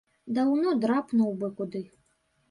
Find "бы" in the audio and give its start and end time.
1.43-1.49